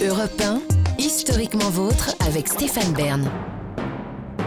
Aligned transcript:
Europe 0.00 0.40
1, 0.40 0.62
historiquement 1.00 1.70
vôtre 1.70 2.14
avec 2.20 2.46
Stéphane 2.46 2.92
Bern. 2.92 3.28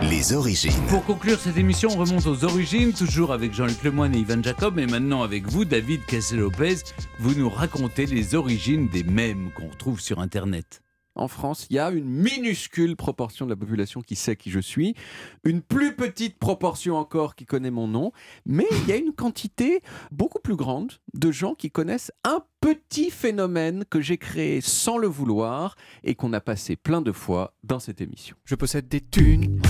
Les 0.09 0.31
origines. 0.31 0.71
Pour 0.87 1.03
conclure 1.03 1.37
cette 1.37 1.57
émission, 1.57 1.89
on 1.91 1.97
remonte 1.97 2.25
aux 2.25 2.45
origines, 2.45 2.93
toujours 2.93 3.33
avec 3.33 3.53
Jean-Luc 3.53 3.83
Lemoyne 3.83 4.15
et 4.15 4.19
Ivan 4.19 4.41
Jacob, 4.41 4.79
et 4.79 4.87
maintenant 4.87 5.23
avec 5.23 5.47
vous, 5.47 5.65
David 5.65 6.05
Cassel-Lopez. 6.05 6.77
Vous 7.19 7.35
nous 7.35 7.49
racontez 7.49 8.05
les 8.05 8.33
origines 8.33 8.87
des 8.87 9.03
mèmes 9.03 9.51
qu'on 9.53 9.67
retrouve 9.67 9.99
sur 9.99 10.19
Internet. 10.19 10.81
En 11.15 11.27
France, 11.27 11.67
il 11.69 11.75
y 11.75 11.79
a 11.79 11.91
une 11.91 12.09
minuscule 12.09 12.95
proportion 12.95 13.45
de 13.45 13.51
la 13.51 13.55
population 13.55 14.01
qui 14.01 14.15
sait 14.15 14.35
qui 14.35 14.49
je 14.49 14.59
suis, 14.59 14.95
une 15.43 15.61
plus 15.61 15.95
petite 15.95 16.39
proportion 16.39 16.95
encore 16.95 17.35
qui 17.35 17.45
connaît 17.45 17.71
mon 17.71 17.87
nom, 17.87 18.11
mais 18.45 18.65
il 18.71 18.89
y 18.89 18.93
a 18.93 18.97
une 18.97 19.13
quantité 19.13 19.81
beaucoup 20.11 20.39
plus 20.39 20.55
grande 20.55 20.93
de 21.13 21.31
gens 21.31 21.53
qui 21.53 21.69
connaissent 21.69 22.11
un 22.23 22.43
petit 22.61 23.11
phénomène 23.11 23.83
que 23.89 24.01
j'ai 24.01 24.17
créé 24.17 24.61
sans 24.61 24.97
le 24.97 25.07
vouloir 25.07 25.75
et 26.03 26.15
qu'on 26.15 26.31
a 26.33 26.39
passé 26.39 26.75
plein 26.75 27.01
de 27.01 27.11
fois 27.11 27.53
dans 27.63 27.79
cette 27.79 28.01
émission. 28.01 28.35
Je 28.45 28.55
possède 28.55 28.87
des 28.87 29.01
thunes, 29.01 29.61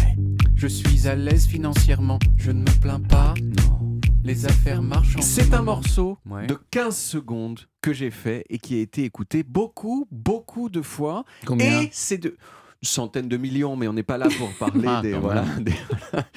je 0.61 0.67
suis 0.67 1.07
à 1.07 1.15
l'aise 1.15 1.47
financièrement, 1.47 2.19
je 2.37 2.51
ne 2.51 2.59
me 2.61 2.79
plains 2.79 2.99
pas. 2.99 3.33
Les 4.23 4.45
affaires 4.45 4.83
marchent. 4.83 5.17
C'est 5.19 5.55
un 5.55 5.63
morceau 5.63 6.19
Ouais. 6.29 6.45
de 6.45 6.55
15 6.69 6.95
secondes 6.95 7.61
que 7.81 7.93
j'ai 7.93 8.11
fait 8.11 8.45
et 8.51 8.59
qui 8.59 8.75
a 8.75 8.81
été 8.81 9.03
écouté 9.03 9.41
beaucoup, 9.41 10.07
beaucoup 10.11 10.69
de 10.69 10.83
fois. 10.83 11.25
Combien 11.47 11.81
Et 11.81 11.89
c'est 11.91 12.19
de 12.19 12.37
centaines 12.83 13.27
de 13.27 13.37
millions, 13.37 13.75
mais 13.75 13.87
on 13.87 13.93
n'est 13.93 14.03
pas 14.03 14.19
là 14.19 14.27
pour 14.37 14.51
parler 14.59 14.85
Ah, 14.87 15.01
des, 15.01 15.13
voilà, 15.13 15.45
des- 15.59 15.73
voilà. 16.11 16.27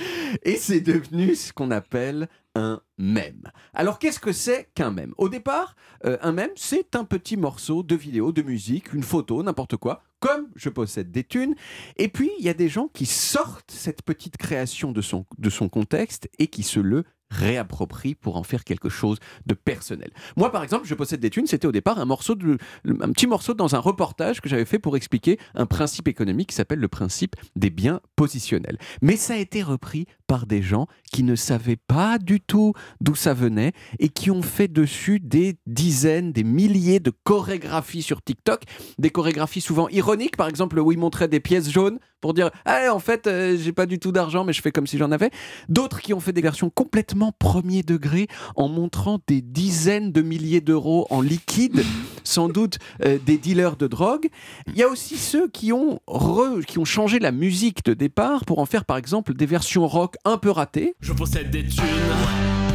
Et 0.43 0.57
c'est 0.57 0.81
devenu 0.81 1.35
ce 1.35 1.53
qu'on 1.53 1.71
appelle 1.71 2.27
un 2.55 2.81
mème. 2.99 3.51
Alors 3.73 3.99
qu'est-ce 3.99 4.21
que 4.21 4.33
c'est 4.33 4.71
qu'un 4.75 4.91
mème? 4.91 5.15
Au 5.19 5.29
départ, 5.29 5.77
euh, 6.05 6.17
un 6.23 6.33
mème, 6.33 6.51
c'est 6.57 6.97
un 6.97 7.05
petit 7.05 7.37
morceau 7.37 7.83
de 7.83 7.95
vidéo, 7.95 8.33
de 8.33 8.43
musique, 8.43 8.93
une 8.93 9.03
photo, 9.03 9.43
n'importe 9.43 9.77
quoi, 9.77 10.03
comme 10.21 10.49
je 10.55 10.69
possède 10.69 11.11
des 11.11 11.25
thunes. 11.25 11.55
Et 11.97 12.09
puis, 12.09 12.31
il 12.39 12.45
y 12.45 12.49
a 12.49 12.55
des 12.55 12.69
gens 12.69 12.89
qui 12.89 13.07
sortent 13.07 13.71
cette 13.71 14.03
petite 14.03 14.37
création 14.37 14.93
de 14.93 15.03
son, 15.03 15.27
de 15.39 15.51
son 15.51 15.69
contexte 15.69 16.29
et 16.39 16.47
qui 16.47 16.63
se 16.63 16.81
le 16.81 17.05
réapproprient 17.31 18.15
pour 18.15 18.37
en 18.37 18.43
faire 18.43 18.65
quelque 18.65 18.89
chose 18.89 19.19
de 19.47 19.55
personnel. 19.55 20.11
Moi, 20.37 20.53
par 20.53 20.63
exemple, 20.63 20.87
je 20.87 20.95
possède 20.95 21.21
des 21.21 21.31
thunes, 21.31 21.47
c'était 21.47 21.67
au 21.67 21.73
départ 21.73 21.99
un 21.99 22.05
morceau 22.05 22.35
de, 22.35 22.59
un 22.87 23.11
petit 23.13 23.27
morceau 23.27 23.55
dans 23.55 23.75
un 23.75 23.81
reportage 23.81 24.41
que 24.41 24.49
j'avais 24.49 24.65
fait 24.65 24.79
pour 24.79 24.97
expliquer 24.97 25.39
un 25.55 25.67
principe 25.67 26.09
économique 26.09 26.51
qui 26.51 26.55
s'appelle 26.55 26.79
le 26.79 26.89
principe 26.89 27.37
des 27.57 27.71
biens 27.71 28.01
positionnels. 28.17 28.79
Mais 29.03 29.17
ça 29.17 29.35
a 29.35 29.37
été 29.37 29.63
repris 29.63 30.07
par 30.27 30.47
des 30.47 30.63
gens 30.63 30.87
qui 31.13 31.23
ne 31.23 31.37
savaient 31.37 31.77
pas 31.77 32.19
du 32.19 32.41
tout 32.41 32.73
d'où 33.01 33.15
ça 33.15 33.35
venait 33.35 33.73
et 33.99 34.09
qui 34.09 34.31
ont 34.31 34.43
fait 34.43 34.69
dessus 34.69 35.21
des 35.21 35.57
dizaines, 35.67 36.33
des 36.33 36.45
milliers 36.45 37.01
de 37.01 37.13
chorégraphies 37.25 38.03
sur 38.03 38.23
TikTok, 38.23 38.63
des 38.99 39.11
chorégraphies 39.11 39.61
souvent 39.61 39.89
ironiques, 39.89 40.37
par 40.37 40.49
exemple 40.49 40.79
où 40.79 40.93
ils 40.93 40.99
montraient 40.99 41.29
des 41.29 41.41
pièces 41.41 41.71
jaunes 41.71 41.99
pour 42.21 42.33
dire 42.33 42.51
ah 42.65 42.95
en 42.95 43.01
fait 43.01 43.27
euh, 43.27 43.57
j'ai 43.59 43.73
pas 43.73 43.85
du 43.85 43.99
tout 43.99 44.11
d'argent 44.11 44.45
mais 44.45 44.55
je 44.55 44.63
fais 44.63 44.73
comme 44.73 44.87
si 44.87 44.97
j'en 44.97 45.13
avais. 45.13 45.31
D'autres 45.69 46.01
qui 46.01 46.15
ont 46.15 46.21
fait 46.21 46.33
des 46.33 46.41
versions 46.41 46.71
complètement 46.71 47.33
premier 47.33 47.83
degré 47.83 48.29
en 48.57 48.69
montrant 48.69 49.21
des 49.27 49.43
dizaines 49.43 50.11
de 50.11 50.23
milliers 50.23 50.63
d'euros 50.63 51.07
en 51.11 51.21
liquide, 51.21 51.85
sans 52.25 52.49
doute 52.49 52.79
euh, 53.05 53.19
des 53.25 53.39
dealers 53.39 53.77
de 53.77 53.87
drogue. 53.87 54.29
Il 54.67 54.77
y 54.77 54.83
a 54.83 54.89
aussi 54.89 55.17
ceux 55.17 55.49
qui 55.49 55.73
ont, 55.73 56.01
re- 56.09 56.65
qui 56.65 56.79
ont 56.79 56.85
changé 56.85 57.19
la 57.19 57.31
musique 57.33 57.85
de 57.85 57.95
départ 57.95 58.45
pour 58.45 58.59
en 58.59 58.67
faire 58.67 58.85
par 58.85 58.97
exemple 58.97 59.35
des 59.35 59.47
versions 59.47 59.87
rock 59.87 60.17
un 60.25 60.39
peu 60.39 60.51
ratées. 60.51 60.95
Je 61.01 61.13
possède 61.13 61.51
des 61.51 61.65
thunes, 61.65 61.85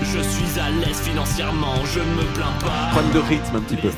je 0.04 0.20
suis 0.20 0.60
à 0.60 0.70
l'aise 0.70 1.00
financièrement, 1.00 1.76
je 1.86 2.00
ne 2.00 2.06
me 2.06 2.34
plains 2.34 2.54
pas. 2.62 2.90
Problème 2.92 3.14
de 3.14 3.20
rythme 3.20 3.56
un 3.58 3.62
petit 3.62 3.76
peu. 3.76 3.90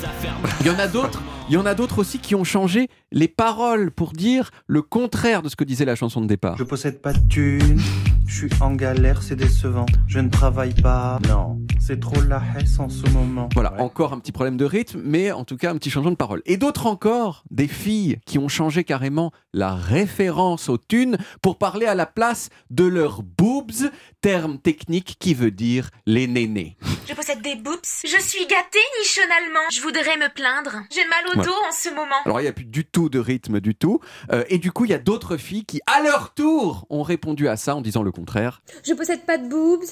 Il 0.62 0.68
y 0.68 0.70
en 0.70 0.80
a 0.80 0.88
d'autres. 0.88 1.22
Il 1.50 1.56
y 1.56 1.58
en 1.58 1.66
a 1.66 1.76
d'autres 1.76 2.00
aussi 2.00 2.20
qui 2.20 2.34
ont 2.34 2.46
changé 2.46 2.88
les 3.12 3.28
paroles 3.28 3.92
pour 3.92 4.14
dire 4.14 4.52
le 4.68 4.82
contraire 4.82 5.42
de 5.42 5.50
ce 5.50 5.58
que 5.58 5.66
disait 5.66 5.84
la 5.84 5.96
chanson 5.96 6.22
de 6.22 6.28
départ. 6.28 6.56
Je 6.58 6.64
possède 6.64 7.02
pas 7.02 7.12
de 7.12 7.20
thunes, 7.28 7.82
je 8.26 8.48
suis 8.48 8.62
en 8.62 8.72
galère, 8.74 9.22
c'est 9.22 9.36
décevant. 9.36 9.86
Je 10.08 10.20
ne 10.20 10.30
travaille 10.30 10.74
pas, 10.74 11.20
non, 11.28 11.60
c'est 11.86 12.00
trop 12.00 12.22
la 12.22 12.42
hesse 12.58 12.80
en 12.80 12.90
ce 12.90 13.08
moment. 13.10 13.50
Voilà, 13.54 13.74
Ouais. 13.74 13.82
encore 13.82 14.14
un 14.14 14.20
petit 14.20 14.32
problème 14.32 14.56
de 14.58 14.66
rythme, 14.66 15.02
mais 15.04 15.32
en 15.32 15.44
tout 15.46 15.58
cas 15.58 15.72
un 15.72 15.76
petit 15.78 15.90
changement 15.90 16.12
de 16.12 16.16
parole. 16.16 16.42
Et 16.46 16.58
d'autres 16.58 16.86
encore, 16.88 17.44
des 17.52 17.68
filles 17.68 18.20
qui 18.26 18.38
ont 18.40 18.48
changé 18.48 18.84
carrément 18.84 19.32
la 19.54 19.74
référence 19.76 20.70
aux 20.70 20.78
thunes 20.78 21.18
pour 21.42 21.58
parler 21.58 21.86
à 21.88 21.96
la 21.96 22.06
place 22.06 22.50
de 22.70 22.86
leurs 22.86 23.24
boobs, 23.24 23.72
terme 24.22 24.58
technique 24.60 25.18
qui 25.20 25.34
veut 25.34 25.52
dire 25.52 25.90
les 26.06 26.28
nénés. 26.28 26.78
Je 27.10 27.14
possède 27.16 27.42
des 27.42 27.56
boobs. 27.56 27.80
Je 28.04 28.22
suis 28.22 28.46
gâtée, 28.46 28.80
nichonalement. 29.02 29.60
Je 29.74 29.82
voudrais 29.82 30.18
me 30.18 30.34
plaindre. 30.34 30.84
J'ai 30.94 31.06
mal 31.08 31.36
au 31.36 31.40
Ouais. 31.40 31.46
dos 31.46 31.52
en 31.68 31.72
ce 31.74 31.90
moment. 31.90 32.16
Alors 32.26 32.40
il 32.40 32.44
n'y 32.44 32.50
a 32.50 32.54
plus 32.54 32.66
du 32.66 32.86
tout 32.86 33.10
de 33.10 33.20
rythme 33.20 33.60
du 33.60 33.76
tout. 33.76 34.00
Euh, 34.32 34.44
et 34.50 34.60
du 34.60 34.72
coup, 34.72 34.86
il 34.86 34.92
y 34.92 34.94
a 34.94 35.00
d'autres 35.00 35.36
filles 35.38 35.66
qui, 35.66 35.82
à 35.88 36.02
leur 36.04 36.34
tour, 36.34 36.86
ont 36.90 37.04
répondu 37.04 37.48
à 37.48 37.58
ça 37.58 37.76
en 37.76 37.82
disant 37.82 38.04
le 38.04 38.12
contraire. 38.12 38.62
Je 38.88 38.94
possède 38.94 39.26
pas 39.26 39.38
de 39.38 39.50
boobs. 39.50 39.84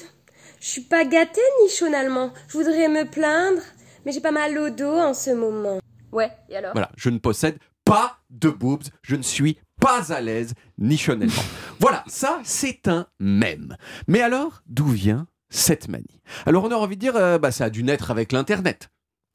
Je 0.60 0.68
suis 0.68 0.82
pas 0.82 1.06
gâtée 1.06 1.40
nichonalement. 1.64 2.32
Je 2.48 2.58
voudrais 2.58 2.88
me 2.88 3.10
plaindre, 3.10 3.62
mais 4.04 4.12
j'ai 4.12 4.20
pas 4.20 4.30
mal 4.30 4.58
au 4.58 4.68
dos 4.68 4.92
en 4.92 5.14
ce 5.14 5.30
moment. 5.30 5.80
Ouais, 6.12 6.30
et 6.50 6.56
alors? 6.56 6.72
Voilà, 6.72 6.90
je 6.96 7.08
ne 7.08 7.16
possède 7.16 7.58
pas 7.82 8.18
de 8.28 8.50
boobs, 8.50 8.84
je 9.00 9.16
ne 9.16 9.22
suis 9.22 9.58
pas 9.80 10.12
à 10.12 10.20
l'aise 10.20 10.52
nichonnellement. 10.76 11.42
voilà, 11.80 12.04
ça 12.06 12.40
c'est 12.44 12.88
un 12.88 13.06
mème. 13.18 13.78
Mais 14.06 14.20
alors, 14.20 14.62
d'où 14.66 14.88
vient 14.88 15.26
cette 15.48 15.88
manie? 15.88 16.20
Alors 16.44 16.64
on 16.64 16.70
a 16.70 16.76
envie 16.76 16.96
de 16.96 17.00
dire, 17.00 17.16
euh, 17.16 17.38
bah, 17.38 17.52
ça 17.52 17.64
a 17.64 17.70
dû 17.70 17.82
naître 17.82 18.10
avec 18.10 18.30
l'Internet. 18.30 18.90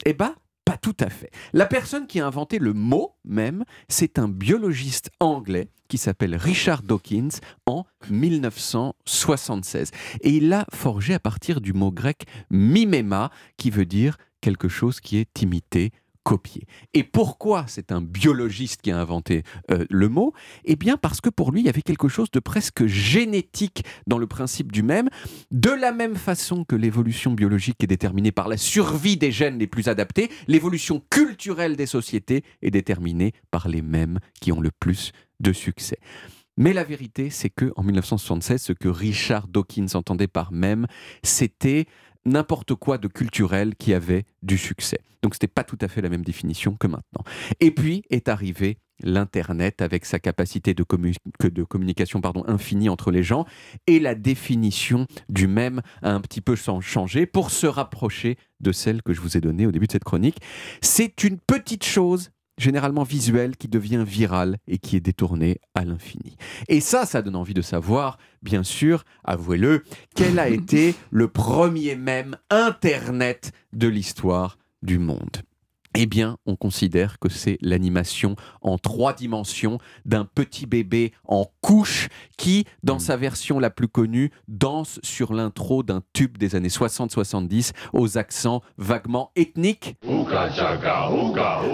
Eh 0.06 0.14
bah, 0.14 0.35
tout 0.85 0.96
à 1.00 1.09
fait. 1.09 1.31
La 1.51 1.66
personne 1.66 2.06
qui 2.06 2.19
a 2.19 2.28
inventé 2.28 2.59
le 2.59 2.72
mot 2.72 3.16
même, 3.23 3.63
c'est 3.90 4.19
un 4.19 4.28
biologiste 4.28 5.09
anglais 5.19 5.72
qui 5.88 5.97
s'appelle 5.97 6.35
Richard 6.35 6.84
Dawkins 6.84 7.40
en 7.66 7.85
1976. 8.12 9.90
Et 10.22 10.29
il 10.29 10.50
l'a 10.50 10.68
forgé 10.72 11.16
à 11.16 11.19
partir 11.19 11.59
du 11.59 11.73
mot 11.73 11.91
grec 11.91 12.25
mimema, 12.51 13.31
qui 13.57 13.72
veut 13.72 13.88
dire 13.88 14.18
quelque 14.41 14.68
chose 14.68 15.00
qui 15.00 15.18
est 15.18 15.41
imité, 15.41 15.90
copié. 16.25 16.66
Et 16.96 17.03
pourquoi 17.03 17.66
c'est 17.68 17.91
un 17.91 18.02
biologiste 18.02 18.81
qui 18.81 18.91
a 18.91 19.00
inventé 19.00 19.44
euh, 19.72 19.86
le 19.90 20.09
mot? 20.09 20.34
Eh 20.66 20.75
bien 20.75 20.97
parce 20.97 21.22
que 21.22 21.30
pour 21.30 21.52
lui, 21.52 21.62
il 21.62 21.66
y 21.68 21.69
avait 21.69 21.84
quelque 21.84 22.08
chose 22.08 22.31
de 22.31 22.40
presque 22.40 22.88
génétique 22.88 23.86
dans 24.08 24.18
le 24.18 24.25
principe 24.25 24.72
du 24.72 24.81
même, 24.81 25.08
de 25.52 25.69
la 25.69 25.91
même 25.91 26.16
façon 26.16 26.66
que 26.66 26.75
l'évolution 26.75 27.34
biologique 27.34 27.84
est 27.84 27.88
déterminée 27.88 28.31
par 28.31 28.47
la 28.47 28.58
survie 28.58 29.18
des 29.18 29.31
gènes 29.31 29.59
les 29.59 29.68
plus 29.68 29.88
adaptés, 29.88 30.31
l'évolution 30.47 31.02
culturelle 31.12 31.75
des 31.75 31.85
sociétés 31.85 32.44
est 32.64 32.72
déterminée 32.72 33.34
par 33.52 33.68
les 33.68 33.84
mêmes 33.84 34.19
qui 34.41 34.52
ont 34.52 34.62
le 34.62 34.72
plus 34.72 35.12
de 35.40 35.53
succès. 35.53 36.00
Mais 36.58 36.74
la 36.74 36.84
vérité, 36.84 37.30
c'est 37.30 37.50
que 37.50 37.72
en 37.75 37.84
1976, 37.84 38.62
ce 38.62 38.74
que 38.74 38.88
Richard 38.88 39.47
Dawkins 39.47 39.94
entendait 39.94 40.28
par 40.28 40.52
même, 40.52 40.88
c'était 41.22 41.85
n'importe 42.25 42.75
quoi 42.75 42.97
de 42.97 43.08
culturel 43.08 43.75
qui 43.75 43.94
avait 43.94 44.25
du 44.44 44.58
succès. 44.58 45.00
Donc 45.22 45.34
c'était 45.34 45.47
pas 45.47 45.63
tout 45.63 45.78
à 45.81 45.88
fait 45.88 46.02
la 46.02 46.09
même 46.09 46.24
définition 46.24 46.75
que 46.75 46.88
maintenant. 46.88 47.24
Et 47.59 47.72
puis 47.72 48.03
est 48.09 48.30
arrivé 48.30 48.78
l'Internet 49.03 49.81
avec 49.81 50.06
sa 50.06 50.19
capacité 50.19 50.74
de, 50.74 50.84
communication 50.84 52.22
infinie 52.47 52.90
entre 52.90 53.12
les 53.12 53.24
gens 53.24 53.46
et 53.88 54.00
la 54.00 54.16
définition 54.16 55.06
du 55.30 55.47
même 55.47 55.81
a 56.02 56.12
un 56.12 56.22
petit 56.22 56.41
peu 56.41 56.56
chan- 56.56 56.81
changé 56.81 57.25
pour 57.25 57.52
se 57.52 57.68
rapprocher 57.68 58.38
de 58.62 58.72
celle 58.72 59.02
que 59.02 59.14
je 59.14 59.22
vous 59.22 59.35
ai 59.35 59.41
donnée 59.41 59.68
au 59.68 59.72
début 59.72 59.88
de 59.88 59.91
cette 59.91 60.03
chronique. 60.03 60.38
C'est 60.81 61.24
une 61.24 61.40
petite 61.40 61.84
chose 61.84 62.31
généralement 62.58 63.04
visuelle 63.04 63.58
qui 63.58 63.68
devient 63.68 64.04
virale 64.06 64.58
et 64.68 64.78
qui 64.78 64.96
est 64.96 65.02
détournée 65.02 65.60
à 65.74 65.86
l'infini. 65.86 66.38
Et 66.68 66.80
ça, 66.80 67.06
ça 67.06 67.22
donne 67.22 67.36
envie 67.36 67.54
de 67.54 67.62
savoir, 67.62 68.18
bien 68.42 68.64
sûr, 68.64 69.04
avouez-le, 69.24 69.84
quel 70.16 70.40
a 70.40 70.50
été 70.50 70.96
le 71.12 71.28
premier 71.28 71.96
mème 71.96 72.38
Internet 72.50 73.52
de 73.74 73.88
l'histoire 73.88 74.58
du 74.82 75.00
monde. 75.00 75.42
Eh 75.98 76.08
bien, 76.08 76.38
on 76.46 76.58
considère 76.58 77.20
que 77.20 77.30
c'est 77.30 77.58
l'animation 77.62 78.36
en 78.62 78.78
trois 78.78 79.14
dimensions 79.14 79.80
d'un 80.03 80.26
petit 80.26 80.66
bébé 80.66 81.14
en 81.26 81.46
couche 81.62 82.09
qui, 82.38 82.66
dans 82.84 83.00
sa 83.00 83.16
version 83.16 83.59
la 83.59 83.70
plus 83.70 83.88
connue, 83.88 84.32
danse 84.50 85.00
sur 85.03 85.34
l'intro 85.34 85.84
d'un 85.84 86.02
tube 86.12 86.38
des 86.38 86.56
années 86.56 86.68
60-70 86.68 87.72
aux 87.94 88.18
accents 88.18 88.62
vaguement 88.78 89.32
ethniques. 89.38 89.96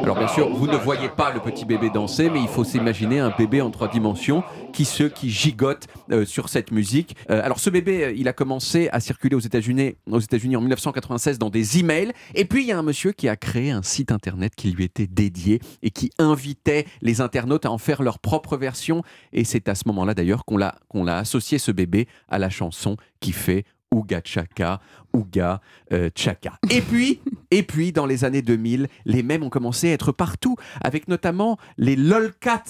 Alors 0.03 0.17
bien 0.17 0.27
sûr, 0.27 0.49
vous 0.53 0.67
ne 0.67 0.77
voyez 0.77 1.09
pas 1.09 1.31
le 1.33 1.39
petit 1.39 1.65
bébé 1.65 1.89
danser, 1.89 2.29
mais 2.29 2.41
il 2.41 2.47
faut 2.47 2.63
s'imaginer 2.63 3.19
un 3.19 3.33
bébé 3.35 3.61
en 3.61 3.71
trois 3.71 3.87
dimensions 3.87 4.43
qui 4.71 4.85
se 4.85 5.03
qui 5.03 5.31
gigote 5.31 5.87
euh, 6.11 6.25
sur 6.25 6.47
cette 6.47 6.71
musique. 6.71 7.15
Euh, 7.31 7.41
alors 7.43 7.59
ce 7.59 7.71
bébé, 7.71 8.03
euh, 8.03 8.13
il 8.15 8.27
a 8.27 8.33
commencé 8.33 8.87
à 8.91 8.99
circuler 8.99 9.35
aux 9.35 9.39
États-Unis 9.39 9.95
aux 10.09 10.19
États-Unis 10.19 10.55
en 10.55 10.61
1996 10.61 11.39
dans 11.39 11.49
des 11.49 11.79
emails 11.79 12.11
et 12.35 12.45
puis 12.45 12.63
il 12.63 12.67
y 12.67 12.71
a 12.71 12.77
un 12.77 12.83
monsieur 12.83 13.13
qui 13.13 13.27
a 13.27 13.35
créé 13.35 13.71
un 13.71 13.81
site 13.81 14.10
internet 14.11 14.53
qui 14.55 14.71
lui 14.71 14.83
était 14.83 15.07
dédié 15.07 15.59
et 15.81 15.89
qui 15.91 16.11
invitait 16.19 16.85
les 17.01 17.21
internautes 17.21 17.65
à 17.65 17.71
en 17.71 17.77
faire 17.77 18.01
leur 18.03 18.19
propre 18.19 18.57
version 18.57 19.03
et 19.33 19.43
c'est 19.43 19.67
à 19.69 19.75
ce 19.75 19.83
moment-là 19.87 20.13
d'ailleurs 20.13 20.45
qu'on 20.45 20.57
l'a 20.57 20.75
qu'on 20.89 21.03
l'a 21.03 21.17
associé 21.17 21.57
ce 21.57 21.71
bébé 21.71 22.07
à 22.29 22.37
la 22.39 22.49
chanson 22.49 22.97
qui 23.19 23.31
fait 23.31 23.65
Ouga 23.93 24.21
Chaka, 24.23 24.79
Ouga 25.13 25.59
euh, 25.91 26.09
Chaka. 26.15 26.53
Et 26.69 26.81
puis 26.81 27.19
Et 27.53 27.63
puis, 27.63 27.91
dans 27.91 28.05
les 28.05 28.23
années 28.23 28.41
2000, 28.41 28.87
les 29.03 29.23
mèmes 29.23 29.43
ont 29.43 29.49
commencé 29.49 29.89
à 29.89 29.91
être 29.93 30.13
partout, 30.13 30.55
avec 30.81 31.09
notamment 31.09 31.57
les 31.77 31.97
lolcats. 31.97 32.63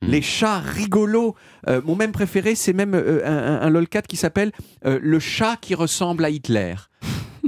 Hmm. 0.00 0.06
Les 0.06 0.22
chats 0.22 0.58
rigolos. 0.58 1.36
Euh, 1.68 1.82
mon 1.84 1.94
mème 1.96 2.12
préféré, 2.12 2.54
c'est 2.54 2.72
même 2.72 2.94
euh, 2.94 3.20
un, 3.26 3.36
un- 3.36 3.60
un 3.60 3.68
lolcat 3.68 4.00
qui 4.00 4.16
s'appelle 4.16 4.50
euh, 4.86 4.98
le 5.02 5.18
chat 5.18 5.58
qui 5.60 5.74
ressemble 5.74 6.24
à 6.24 6.30
Hitler. 6.30 6.74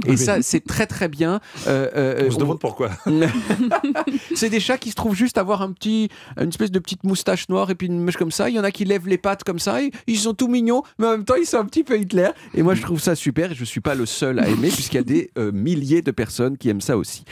Et 0.07 0.17
ça, 0.17 0.41
c'est 0.41 0.65
très 0.65 0.87
très 0.87 1.07
bien. 1.07 1.39
Euh, 1.67 1.89
euh, 1.95 2.27
On 2.27 2.31
se 2.31 2.37
demande 2.37 2.59
pourquoi. 2.59 2.91
c'est 4.35 4.49
des 4.49 4.59
chats 4.59 4.77
qui 4.77 4.89
se 4.89 4.95
trouvent 4.95 5.15
juste 5.15 5.37
avoir 5.37 5.61
un 5.61 5.71
petit, 5.71 6.09
une 6.39 6.49
espèce 6.49 6.71
de 6.71 6.79
petite 6.79 7.03
moustache 7.03 7.49
noire 7.49 7.69
et 7.69 7.75
puis 7.75 7.87
une 7.87 7.99
mèche 7.99 8.17
comme 8.17 8.31
ça. 8.31 8.49
Il 8.49 8.55
y 8.55 8.59
en 8.59 8.63
a 8.63 8.71
qui 8.71 8.85
lèvent 8.85 9.07
les 9.07 9.17
pattes 9.17 9.43
comme 9.43 9.59
ça. 9.59 9.81
et 9.81 9.91
ils 10.07 10.19
sont 10.19 10.33
tout 10.33 10.47
mignons, 10.47 10.83
mais 10.99 11.07
en 11.07 11.11
même 11.11 11.25
temps, 11.25 11.35
ils 11.35 11.45
sont 11.45 11.57
un 11.57 11.65
petit 11.65 11.83
peu 11.83 11.99
Hitler. 11.99 12.29
Et 12.53 12.63
moi, 12.63 12.75
je 12.75 12.81
trouve 12.81 12.99
ça 12.99 13.15
super 13.15 13.51
et 13.51 13.55
je 13.55 13.65
suis 13.65 13.81
pas 13.81 13.95
le 13.95 14.05
seul 14.05 14.39
à 14.39 14.47
aimer 14.47 14.69
puisqu'il 14.69 14.97
y 14.97 14.99
a 14.99 15.03
des 15.03 15.31
euh, 15.37 15.51
milliers 15.51 16.01
de 16.01 16.11
personnes 16.11 16.57
qui 16.57 16.69
aiment 16.69 16.81
ça 16.81 16.97
aussi. 16.97 17.23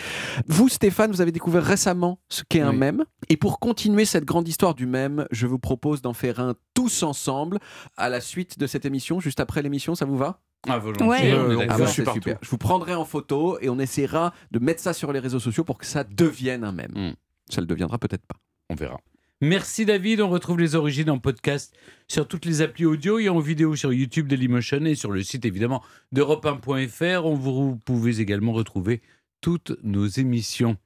Vous, 0.48 0.70
Stéphane, 0.70 1.12
vous 1.12 1.22
avez 1.22 1.32
découvert 1.32 1.64
récemment 1.64 2.20
ce 2.30 2.44
qu'est 2.48 2.62
un 2.62 2.74
mème. 2.74 3.04
Et 3.30 3.38
pour 3.38 3.60
continuer 3.60 4.06
cette 4.06 4.26
grande 4.26 4.48
histoire 4.48 4.76
du 4.76 4.86
mème, 4.86 5.26
je 5.32 5.48
vous 5.48 5.60
propose 5.60 6.02
d'en 6.02 6.14
faire 6.14 6.40
un 6.40 6.56
tous 6.74 7.04
ensemble 7.04 7.60
à 7.98 8.10
la 8.10 8.22
suite 8.22 8.60
de 8.60 8.68
cette 8.68 8.86
émission, 8.86 9.20
juste 9.20 9.40
après 9.40 9.62
l'émission. 9.62 9.96
Ça 9.96 10.06
vous 10.06 10.18
va? 10.18 10.40
Ah, 10.68 10.78
volontiers, 10.80 11.06
Ouais. 11.06 11.32
Euh, 11.32 11.66
ah 11.70 11.74
je 11.74 11.84
bah, 11.84 11.88
suis 11.88 12.06
super. 12.06 12.38
Je 12.42 12.50
vous 12.50 12.58
prendrai 12.58 12.94
en 12.96 13.06
photo 13.06 13.58
et 13.62 13.70
on 13.70 13.80
essaiera 13.80 14.34
de 14.52 14.60
mettre 14.60 14.82
ça 14.82 14.94
sur 14.94 15.12
les 15.12 15.20
réseaux 15.20 15.40
sociaux 15.40 15.64
pour 15.64 15.78
que 15.78 15.86
ça 15.86 16.04
devienne 16.04 16.64
un 16.64 16.72
mème. 16.72 16.94
Mm. 16.96 17.14
Ça 17.50 17.62
le 17.62 17.68
deviendra 17.68 17.98
peut-être 17.98 18.26
pas. 18.26 18.38
On 18.70 18.76
verra. 18.76 19.00
Merci 19.42 19.86
David, 19.86 20.22
on 20.22 20.30
retrouve 20.30 20.58
les 20.60 20.76
origines 20.76 21.10
en 21.10 21.20
podcast 21.20 21.76
sur 22.08 22.30
toutes 22.30 22.46
les 22.46 22.62
applis 22.62 22.86
audio 22.86 23.20
et 23.20 23.28
en 23.28 23.40
vidéo 23.40 23.76
sur 23.76 23.92
YouTube 23.92 24.28
Dailymotion 24.28 24.86
et 24.86 24.96
sur 24.96 25.12
le 25.12 25.22
site 25.22 25.44
évidemment 25.44 25.84
d'europe1.fr. 26.16 27.26
On 27.26 27.34
vous 27.36 27.76
pouvez 27.84 28.22
également 28.22 28.54
retrouver 28.54 29.02
toutes 29.42 29.78
nos 29.84 30.08
émissions. 30.08 30.78